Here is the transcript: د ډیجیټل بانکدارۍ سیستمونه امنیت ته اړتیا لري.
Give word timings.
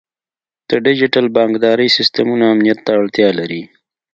د 0.69 0.71
ډیجیټل 0.85 1.25
بانکدارۍ 1.35 1.87
سیستمونه 1.97 2.45
امنیت 2.53 2.79
ته 2.85 2.91
اړتیا 2.99 3.29
لري. 3.39 3.61